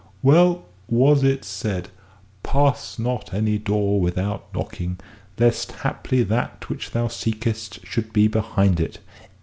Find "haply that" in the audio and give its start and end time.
5.73-6.67